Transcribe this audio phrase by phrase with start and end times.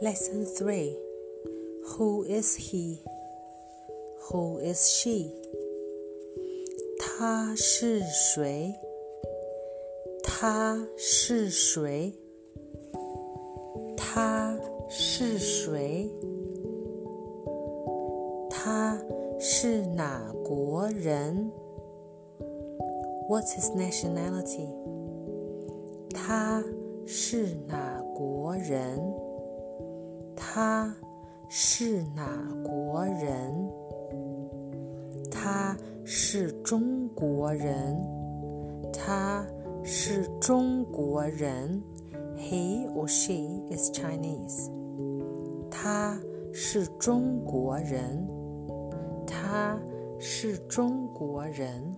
[0.00, 0.96] Lesson 3
[1.96, 2.98] Who is he?
[4.30, 5.30] Who is she?
[6.98, 8.74] 他是谁？
[10.22, 12.14] 他是谁？
[13.96, 14.58] 他
[14.88, 16.10] 是谁？
[18.50, 18.98] 他
[19.38, 21.50] 是哪国人？
[23.28, 24.68] What's his nationality?
[26.12, 26.64] 他
[27.06, 28.98] 是哪国人？
[30.51, 30.91] 他
[31.47, 32.25] 是哪
[32.63, 33.71] 国人？
[35.29, 37.95] 他是中国人。
[38.91, 39.45] 他
[39.83, 41.79] 是中国人。
[42.35, 44.71] He or she is Chinese.
[45.69, 46.19] 他
[46.51, 48.27] 是中国人。
[49.27, 49.79] 他
[50.17, 51.95] 是中国人。